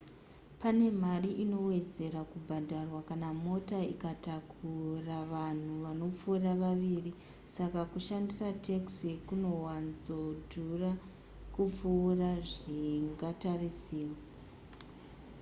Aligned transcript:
pane 0.61 0.87
mari 1.03 1.29
inowedzera 1.43 2.19
kubhadharwa 2.31 2.99
kana 3.09 3.29
mota 3.45 3.79
ikatakura 3.93 5.17
vanhu 5.35 5.73
vanopfuura 5.85 6.51
vaviri 6.63 7.11
saka 7.55 7.81
kushandisa 7.91 8.47
taxi 8.65 9.09
kunowanzodhura 9.27 10.91
kupfuura 11.55 12.29
zvingatarisirwa 12.51 14.23